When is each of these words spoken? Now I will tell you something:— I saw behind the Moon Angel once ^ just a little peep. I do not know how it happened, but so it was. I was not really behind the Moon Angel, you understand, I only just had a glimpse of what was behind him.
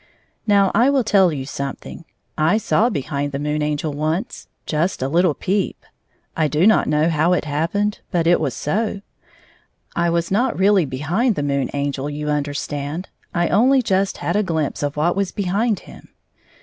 Now 0.47 0.71
I 0.73 0.89
will 0.89 1.03
tell 1.03 1.31
you 1.31 1.45
something:— 1.45 2.05
I 2.35 2.57
saw 2.57 2.89
behind 2.89 3.31
the 3.31 3.37
Moon 3.37 3.61
Angel 3.61 3.93
once 3.93 4.47
^ 4.65 4.65
just 4.65 5.03
a 5.03 5.07
little 5.07 5.35
peep. 5.35 5.85
I 6.35 6.47
do 6.47 6.65
not 6.65 6.87
know 6.87 7.07
how 7.07 7.33
it 7.33 7.45
happened, 7.45 7.99
but 8.09 8.25
so 8.25 8.29
it 8.31 8.39
was. 8.39 8.67
I 9.95 10.09
was 10.09 10.31
not 10.31 10.57
really 10.57 10.85
behind 10.85 11.35
the 11.35 11.43
Moon 11.43 11.69
Angel, 11.75 12.09
you 12.09 12.29
understand, 12.29 13.09
I 13.31 13.49
only 13.49 13.83
just 13.83 14.17
had 14.17 14.35
a 14.35 14.41
glimpse 14.41 14.81
of 14.81 14.97
what 14.97 15.15
was 15.15 15.31
behind 15.31 15.81
him. 15.81 16.09